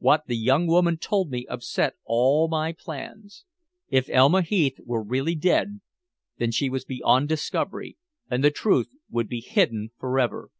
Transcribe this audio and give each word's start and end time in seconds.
What 0.00 0.26
the 0.26 0.36
young 0.36 0.66
woman 0.66 0.96
told 0.98 1.30
me 1.30 1.46
upset 1.46 1.94
all 2.04 2.48
my 2.48 2.72
plans. 2.72 3.44
If 3.88 4.08
Elma 4.10 4.42
Heath 4.42 4.80
were 4.84 5.04
really 5.04 5.36
dead, 5.36 5.80
then 6.36 6.50
she 6.50 6.68
was 6.68 6.84
beyond 6.84 7.28
discovery, 7.28 7.96
and 8.28 8.42
the 8.42 8.50
truth 8.50 8.88
would 9.08 9.28
be 9.28 9.40
hidden 9.40 9.92
forever. 9.96 10.50